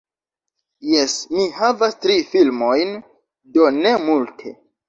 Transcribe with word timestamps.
Jes, 0.91 1.17
mi 1.35 1.45
havas 1.59 1.95
tri 2.07 2.17
filmojn, 2.31 2.97
do 3.59 3.73
ne 3.81 3.97
multe 4.09 4.59